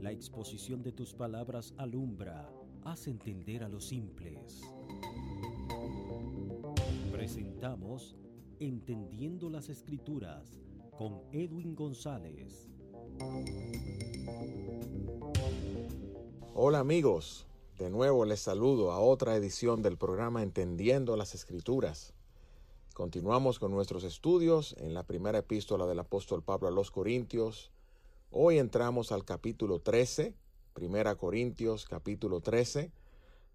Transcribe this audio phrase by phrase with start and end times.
[0.00, 2.50] La exposición de tus palabras alumbra,
[2.82, 4.62] hace entender a los simples.
[7.10, 8.16] Presentamos
[8.60, 10.60] Entendiendo las Escrituras
[10.96, 12.68] con Edwin González.
[16.54, 17.46] Hola amigos,
[17.78, 22.14] de nuevo les saludo a otra edición del programa Entendiendo las Escrituras.
[22.94, 27.72] Continuamos con nuestros estudios en la primera epístola del apóstol Pablo a los Corintios.
[28.36, 30.34] Hoy entramos al capítulo 13,
[30.72, 32.90] primera Corintios capítulo 13.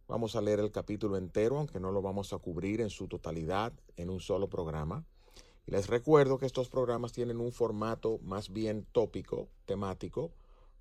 [0.08, 3.74] Vamos a leer el capítulo entero, aunque no lo vamos a cubrir en su totalidad
[3.98, 5.04] en un solo programa.
[5.68, 10.32] Y les recuerdo que estos programas tienen un formato más bien tópico, temático.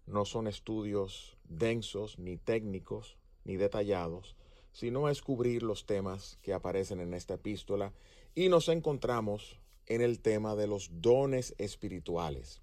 [0.06, 4.36] No son estudios densos, ni técnicos, ni detallados,
[4.70, 7.92] sino es cubrir los temas que aparecen en esta epístola
[8.36, 12.62] y nos encontramos en el tema de los dones espirituales.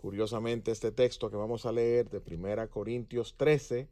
[0.00, 3.86] Curiosamente, este texto que vamos a leer de 1 Corintios 13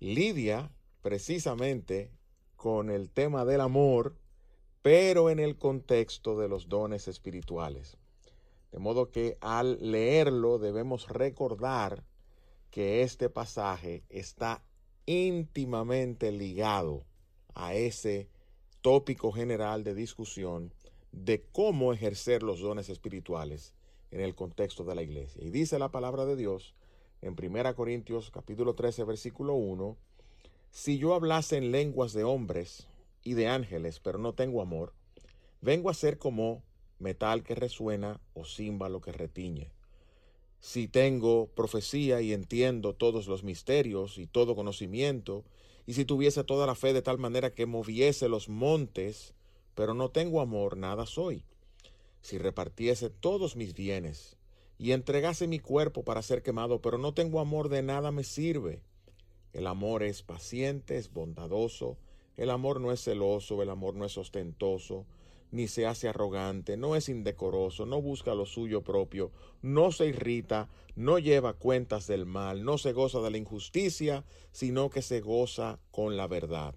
[0.00, 2.10] lidia precisamente
[2.56, 4.16] con el tema del amor,
[4.80, 7.98] pero en el contexto de los dones espirituales.
[8.72, 12.04] De modo que al leerlo debemos recordar
[12.70, 14.64] que este pasaje está
[15.04, 17.04] íntimamente ligado
[17.54, 18.30] a ese
[18.80, 20.72] tópico general de discusión
[21.12, 23.74] de cómo ejercer los dones espirituales
[24.10, 25.42] en el contexto de la iglesia.
[25.42, 26.74] Y dice la palabra de Dios
[27.22, 29.96] en 1 Corintios capítulo 13 versículo 1,
[30.70, 32.86] si yo hablase en lenguas de hombres
[33.22, 34.92] y de ángeles, pero no tengo amor,
[35.60, 36.62] vengo a ser como
[36.98, 39.72] metal que resuena o címbalo que retiñe
[40.60, 45.44] si tengo profecía y entiendo todos los misterios y todo conocimiento,
[45.86, 49.34] y si tuviese toda la fe de tal manera que moviese los montes,
[49.74, 51.44] pero no tengo amor, nada soy.
[52.20, 54.36] Si repartiese todos mis bienes
[54.78, 58.82] y entregase mi cuerpo para ser quemado, pero no tengo amor, de nada me sirve.
[59.52, 61.98] El amor es paciente, es bondadoso,
[62.36, 65.06] el amor no es celoso, el amor no es ostentoso,
[65.50, 69.32] ni se hace arrogante, no es indecoroso, no busca lo suyo propio,
[69.62, 74.90] no se irrita, no lleva cuentas del mal, no se goza de la injusticia, sino
[74.90, 76.74] que se goza con la verdad.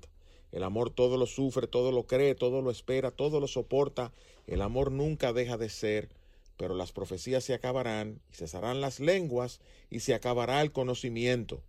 [0.52, 4.12] El amor todo lo sufre, todo lo cree, todo lo espera, todo lo soporta.
[4.48, 6.10] El amor nunca deja de ser,
[6.58, 11.62] pero las profecías se acabarán y cesarán las lenguas y se acabará el conocimiento,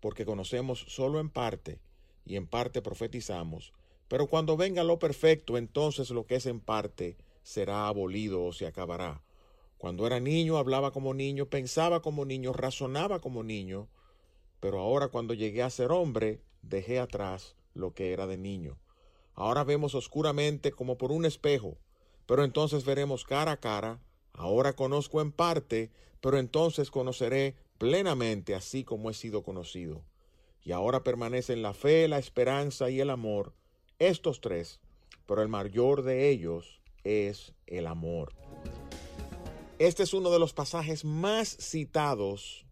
[0.00, 1.78] porque conocemos solo en parte
[2.26, 3.72] y en parte profetizamos
[4.10, 8.66] pero cuando venga lo perfecto, entonces lo que es en parte será abolido o se
[8.66, 9.22] acabará.
[9.78, 13.86] Cuando era niño hablaba como niño, pensaba como niño, razonaba como niño,
[14.58, 18.78] pero ahora cuando llegué a ser hombre, dejé atrás lo que era de niño.
[19.34, 21.78] Ahora vemos oscuramente como por un espejo,
[22.26, 24.00] pero entonces veremos cara a cara.
[24.32, 30.04] Ahora conozco en parte, pero entonces conoceré plenamente así como he sido conocido.
[30.62, 33.54] Y ahora permanecen la fe, la esperanza y el amor,
[33.98, 34.80] estos tres,
[35.26, 38.34] pero el mayor de ellos es el amor.
[39.78, 42.66] Este es uno de los pasajes más citados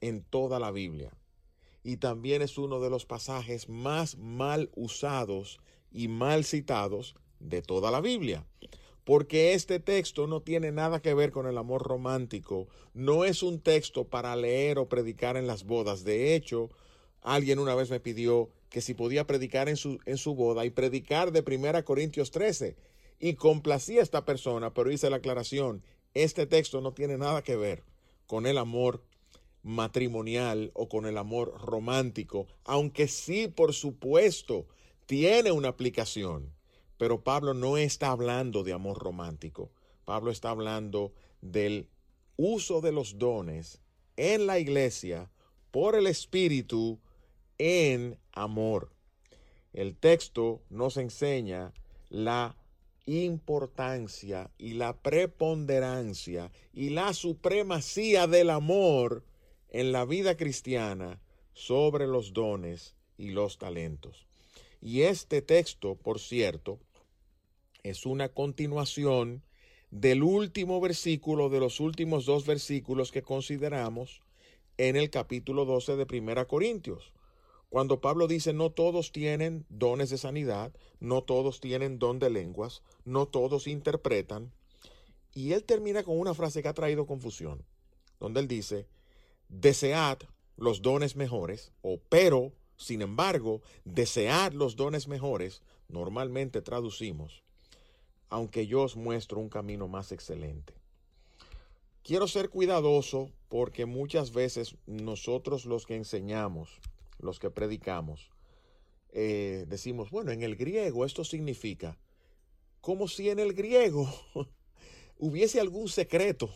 [0.00, 1.17] en toda la Biblia
[1.88, 5.58] y también es uno de los pasajes más mal usados
[5.90, 8.44] y mal citados de toda la Biblia.
[9.04, 13.60] Porque este texto no tiene nada que ver con el amor romántico, no es un
[13.60, 16.04] texto para leer o predicar en las bodas.
[16.04, 16.68] De hecho,
[17.22, 20.70] alguien una vez me pidió que si podía predicar en su, en su boda y
[20.70, 22.76] predicar de 1 Corintios 13.
[23.18, 25.82] Y complacía a esta persona, pero hice la aclaración,
[26.12, 27.82] este texto no tiene nada que ver
[28.26, 29.02] con el amor
[29.62, 34.66] matrimonial o con el amor romántico, aunque sí, por supuesto,
[35.06, 36.52] tiene una aplicación.
[36.96, 39.70] Pero Pablo no está hablando de amor romántico.
[40.04, 41.88] Pablo está hablando del
[42.36, 43.80] uso de los dones
[44.16, 45.30] en la iglesia
[45.70, 46.98] por el Espíritu
[47.58, 48.92] en amor.
[49.72, 51.72] El texto nos enseña
[52.08, 52.56] la
[53.06, 59.24] importancia y la preponderancia y la supremacía del amor
[59.70, 61.20] en la vida cristiana
[61.52, 64.26] sobre los dones y los talentos.
[64.80, 66.78] Y este texto, por cierto,
[67.82, 69.42] es una continuación
[69.90, 74.20] del último versículo de los últimos dos versículos que consideramos
[74.76, 77.12] en el capítulo 12 de Primera Corintios.
[77.68, 82.82] Cuando Pablo dice no todos tienen dones de sanidad, no todos tienen don de lenguas,
[83.04, 84.52] no todos interpretan,
[85.34, 87.64] y él termina con una frase que ha traído confusión,
[88.20, 88.86] donde él dice,
[89.48, 90.18] desead
[90.56, 97.42] los dones mejores, o pero, sin embargo, desead los dones mejores, normalmente traducimos,
[98.28, 100.74] aunque yo os muestro un camino más excelente.
[102.02, 106.80] Quiero ser cuidadoso porque muchas veces nosotros los que enseñamos,
[107.18, 108.30] los que predicamos,
[109.10, 111.98] eh, decimos, bueno, en el griego esto significa,
[112.80, 114.08] como si en el griego
[115.18, 116.50] hubiese algún secreto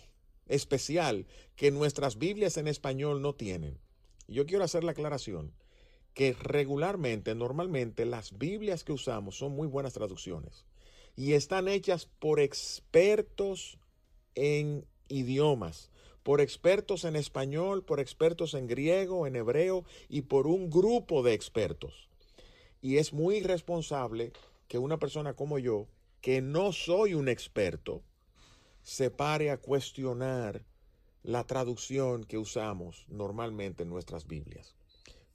[0.52, 1.26] especial
[1.56, 3.78] que nuestras Biblias en español no tienen.
[4.28, 5.52] Yo quiero hacer la aclaración
[6.14, 10.66] que regularmente, normalmente, las Biblias que usamos son muy buenas traducciones
[11.16, 13.78] y están hechas por expertos
[14.34, 15.90] en idiomas,
[16.22, 21.32] por expertos en español, por expertos en griego, en hebreo y por un grupo de
[21.32, 22.08] expertos.
[22.80, 24.32] Y es muy irresponsable
[24.68, 25.86] que una persona como yo,
[26.20, 28.02] que no soy un experto,
[28.82, 30.64] se pare a cuestionar
[31.22, 34.74] la traducción que usamos normalmente en nuestras Biblias.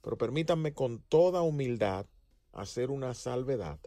[0.02, 2.06] Pero permítanme con toda humildad
[2.52, 3.78] hacer una salvedad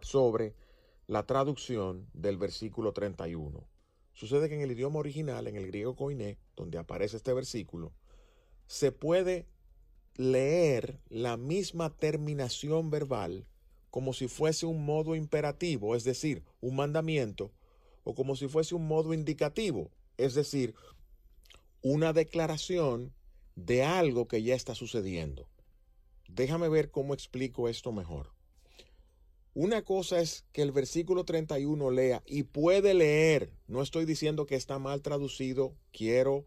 [0.00, 0.54] sobre
[1.06, 3.66] la traducción del versículo 31.
[4.14, 7.92] Sucede que en el idioma original, en el griego koiné, donde aparece este versículo,
[8.66, 9.46] se puede
[10.16, 13.46] leer la misma terminación verbal
[13.90, 17.52] como si fuese un modo imperativo, es decir, un mandamiento,
[18.04, 20.74] o como si fuese un modo indicativo, es decir,
[21.82, 23.12] una declaración
[23.56, 25.48] de algo que ya está sucediendo.
[26.28, 28.32] Déjame ver cómo explico esto mejor.
[29.54, 33.52] Una cosa es que el versículo 31 lea y puede leer.
[33.66, 35.74] No estoy diciendo que está mal traducido.
[35.92, 36.46] Quiero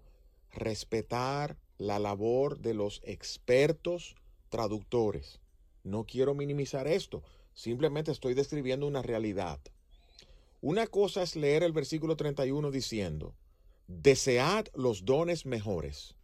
[0.52, 4.16] respetar la labor de los expertos
[4.50, 5.40] traductores.
[5.84, 7.22] No quiero minimizar esto.
[7.54, 9.60] Simplemente estoy describiendo una realidad.
[10.68, 13.36] Una cosa es leer el versículo 31 diciendo,
[13.86, 16.16] desead los dones mejores.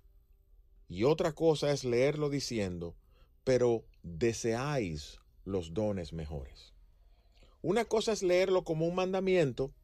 [0.89, 2.95] Y otra cosa es leerlo diciendo,
[3.43, 6.73] pero deseáis los dones mejores.
[7.61, 9.75] Una cosa es leerlo como un mandamiento,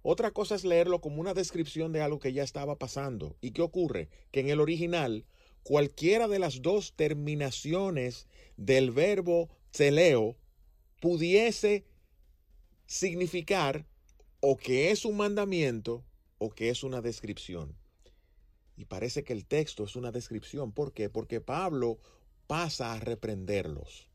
[0.00, 3.36] otra cosa es leerlo como una descripción de algo que ya estaba pasando.
[3.42, 4.08] ¿Y qué ocurre?
[4.30, 5.26] Que en el original,
[5.62, 10.38] cualquiera de las dos terminaciones del verbo celeo
[11.00, 11.84] pudiese
[12.86, 13.84] significar
[14.40, 16.04] o que es un mandamiento
[16.38, 17.76] o que es una descripción.
[18.76, 20.72] Y parece que el texto es una descripción.
[20.72, 21.08] ¿Por qué?
[21.08, 21.98] Porque Pablo
[22.46, 24.08] pasa a reprenderlos.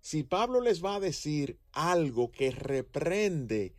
[0.00, 3.74] Si Pablo les va a decir algo que reprende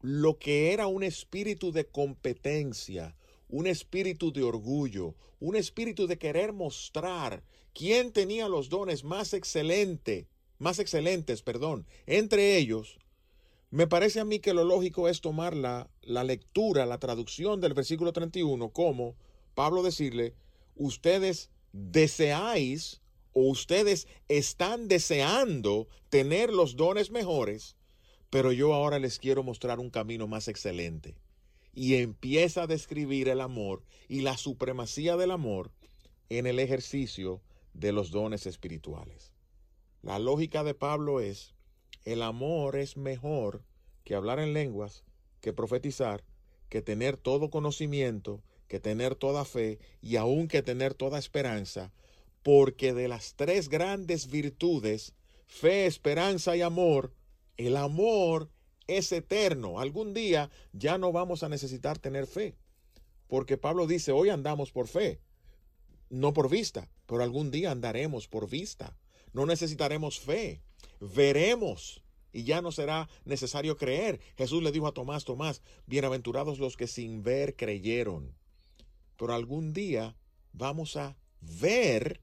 [0.00, 3.16] lo que era un espíritu de competencia,
[3.48, 7.42] un espíritu de orgullo, un espíritu de querer mostrar
[7.72, 12.98] quién tenía los dones más excelente, más excelentes, perdón, entre ellos,
[13.70, 17.74] me parece a mí que lo lógico es tomar la, la lectura, la traducción del
[17.74, 19.16] versículo 31 como
[19.54, 20.34] Pablo decirle,
[20.74, 23.00] ustedes deseáis
[23.32, 27.76] o ustedes están deseando tener los dones mejores,
[28.28, 31.16] pero yo ahora les quiero mostrar un camino más excelente.
[31.72, 35.70] Y empieza a describir el amor y la supremacía del amor
[36.28, 37.40] en el ejercicio
[37.74, 39.32] de los dones espirituales.
[40.02, 41.54] La lógica de Pablo es,
[42.04, 43.62] el amor es mejor
[44.04, 45.04] que hablar en lenguas,
[45.40, 46.24] que profetizar,
[46.68, 51.92] que tener todo conocimiento, que tener toda fe y aún que tener toda esperanza,
[52.42, 55.14] porque de las tres grandes virtudes,
[55.46, 57.12] fe, esperanza y amor,
[57.56, 58.50] el amor
[58.86, 59.80] es eterno.
[59.80, 62.56] Algún día ya no vamos a necesitar tener fe,
[63.26, 65.20] porque Pablo dice, hoy andamos por fe,
[66.08, 68.96] no por vista, pero algún día andaremos por vista.
[69.32, 70.62] No necesitaremos fe,
[71.00, 72.02] veremos
[72.32, 74.20] y ya no será necesario creer.
[74.36, 78.34] Jesús le dijo a Tomás, Tomás, bienaventurados los que sin ver creyeron.
[79.16, 80.16] Pero algún día
[80.52, 82.20] vamos a ver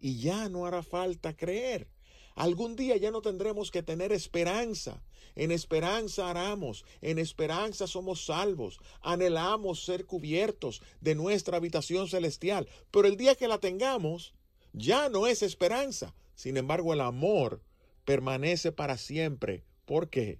[0.00, 1.88] y ya no hará falta creer.
[2.34, 5.02] Algún día ya no tendremos que tener esperanza.
[5.36, 12.68] En esperanza haramos, en esperanza somos salvos, anhelamos ser cubiertos de nuestra habitación celestial.
[12.90, 14.34] Pero el día que la tengamos,
[14.72, 16.14] ya no es esperanza.
[16.34, 17.62] Sin embargo, el amor
[18.04, 19.64] permanece para siempre.
[19.84, 20.38] ¿Por qué?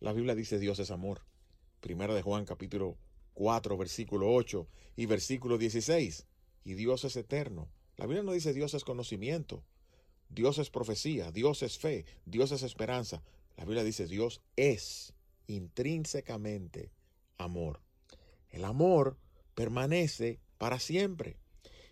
[0.00, 1.22] La Biblia dice Dios es amor.
[1.80, 2.96] Primera de Juan capítulo
[3.34, 4.66] 4, versículo 8
[4.96, 6.26] y versículo 16.
[6.64, 7.68] Y Dios es eterno.
[7.96, 9.62] La Biblia no dice Dios es conocimiento.
[10.28, 13.22] Dios es profecía, Dios es fe, Dios es esperanza.
[13.56, 15.12] La Biblia dice Dios es
[15.46, 16.90] intrínsecamente
[17.36, 17.80] amor.
[18.48, 19.18] El amor
[19.54, 21.36] permanece para siempre.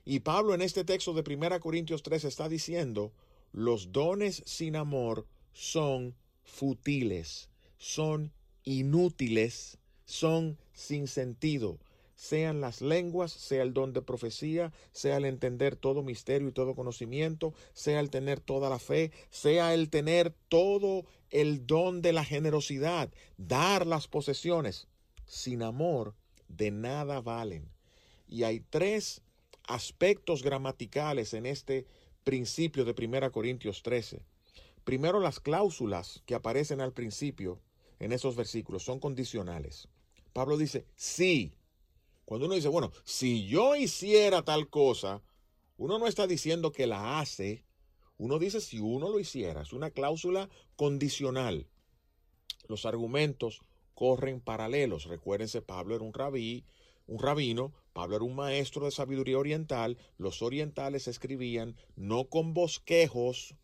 [0.05, 3.13] Y Pablo en este texto de 1 Corintios 3 está diciendo,
[3.53, 8.33] los dones sin amor son futiles, son
[8.65, 11.79] inútiles, son sin sentido.
[12.15, 16.75] Sean las lenguas, sea el don de profecía, sea el entender todo misterio y todo
[16.75, 22.23] conocimiento, sea el tener toda la fe, sea el tener todo el don de la
[22.23, 24.87] generosidad, dar las posesiones.
[25.25, 26.15] Sin amor,
[26.49, 27.71] de nada valen.
[28.29, 29.23] y hay tres
[29.67, 31.87] aspectos gramaticales en este
[32.25, 34.25] principio de 1 Corintios 13.
[34.85, 37.61] Primero, las cláusulas que aparecen al principio
[37.99, 39.89] en esos versículos son condicionales.
[40.33, 41.55] Pablo dice, sí.
[42.25, 45.23] Cuando uno dice, bueno, si yo hiciera tal cosa,
[45.77, 47.65] uno no está diciendo que la hace,
[48.17, 49.63] uno dice si uno lo hiciera.
[49.63, 51.67] Es una cláusula condicional.
[52.69, 53.61] Los argumentos
[53.95, 55.05] corren paralelos.
[55.07, 56.65] Recuérdense, Pablo era un rabí,
[57.07, 59.99] un rabino, Pablo era un maestro de sabiduría oriental.
[60.17, 63.55] Los orientales escribían no con bosquejos,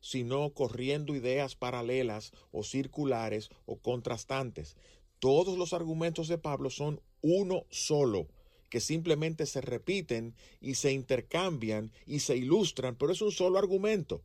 [0.00, 4.76] sino corriendo ideas paralelas o circulares o contrastantes.
[5.18, 8.28] Todos los argumentos de Pablo son uno solo,
[8.70, 14.22] que simplemente se repiten y se intercambian y se ilustran, pero es un solo argumento.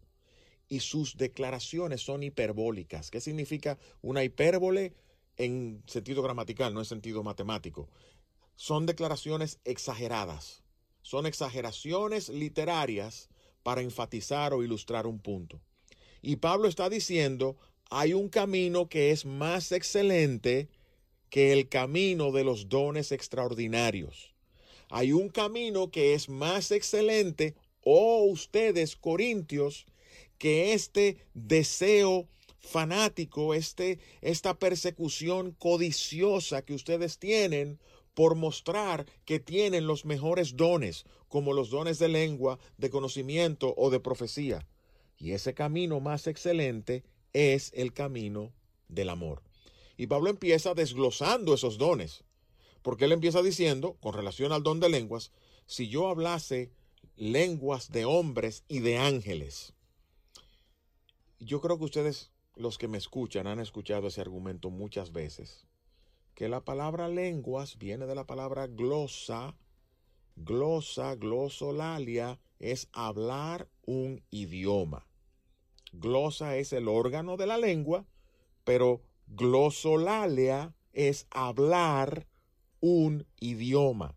[0.67, 3.12] Y sus declaraciones son hiperbólicas.
[3.12, 4.93] ¿Qué significa una hipérbole
[5.38, 7.89] en sentido gramatical, no en sentido matemático?
[8.55, 10.63] Son declaraciones exageradas.
[11.01, 13.29] Son exageraciones literarias
[13.63, 15.62] para enfatizar o ilustrar un punto.
[16.21, 17.57] Y Pablo está diciendo,
[17.89, 20.69] hay un camino que es más excelente
[21.29, 24.33] que el camino de los dones extraordinarios.
[24.89, 29.85] Hay un camino que es más excelente, oh ustedes, corintios,
[30.38, 32.27] que este deseo
[32.59, 37.79] fanático, este, esta persecución codiciosa que ustedes tienen
[38.15, 43.91] por mostrar que tienen los mejores dones, como los dones de lengua, de conocimiento o
[43.91, 44.65] de profecía.
[45.17, 47.03] Y ese camino más excelente
[47.34, 48.53] es el camino
[48.88, 49.43] del amor.
[49.98, 52.24] Y Pablo empieza desglosando esos dones,
[52.81, 55.31] porque él empieza diciendo, con relación al don de lenguas,
[55.65, 56.72] si yo hablase
[57.17, 59.74] lenguas de hombres y de ángeles.
[61.39, 65.65] Yo creo que ustedes, los que me escuchan, han escuchado ese argumento muchas veces,
[66.35, 69.55] que la palabra lenguas viene de la palabra glosa,
[70.35, 75.07] glosa, glosolalia, es hablar un idioma.
[75.93, 78.05] Glosa es el órgano de la lengua,
[78.65, 82.27] pero glosolalia es hablar
[82.81, 84.15] un idioma.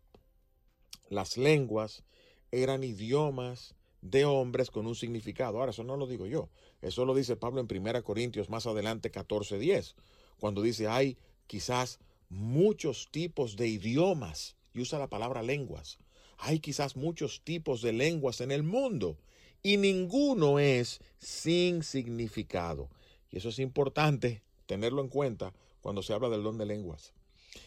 [1.09, 2.03] Las lenguas
[2.51, 5.59] eran idiomas de hombres con un significado.
[5.59, 6.49] Ahora, eso no lo digo yo.
[6.83, 9.95] Eso lo dice Pablo en 1 Corintios más adelante 14.10,
[10.39, 11.99] cuando dice hay quizás
[12.31, 15.99] muchos tipos de idiomas y usa la palabra lenguas.
[16.39, 19.17] Hay quizás muchos tipos de lenguas en el mundo
[19.63, 22.89] y ninguno es sin significado.
[23.31, 27.13] Y eso es importante tenerlo en cuenta cuando se habla del don de lenguas.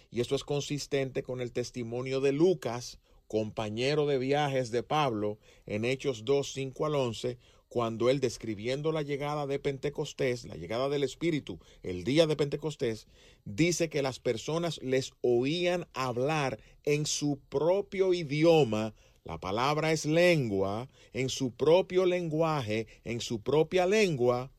[0.09, 5.85] Y eso es consistente con el testimonio de Lucas, compañero de viajes de Pablo, en
[5.85, 7.37] Hechos 2, 5 al 11,
[7.71, 13.07] cuando él describiendo la llegada de Pentecostés, la llegada del Espíritu, el día de Pentecostés,
[13.45, 20.89] dice que las personas les oían hablar en su propio idioma la palabra es lengua,
[21.13, 24.51] en su propio lenguaje, en su propia lengua,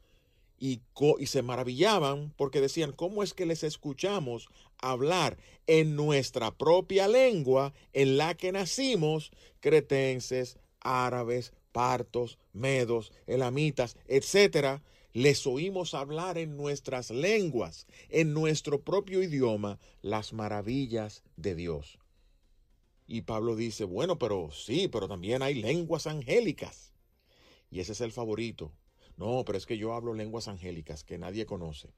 [0.59, 0.81] y,
[1.19, 7.75] y, se maravillaban porque decían, ¿cómo es que les escuchamos hablar en nuestra propia lengua
[7.92, 14.83] en la que nacimos, cretenses, árabes, partos, medos, elamitas, etcétera?
[15.12, 21.99] Les oímos hablar en nuestras lenguas, en nuestro propio idioma, las maravillas de Dios.
[23.07, 26.93] Y Pablo dice, bueno, pero sí, pero también hay lenguas angélicas.
[27.71, 28.73] Y ese es el favorito.
[29.17, 31.91] No, pero es que yo hablo lenguas angélicas que nadie conoce.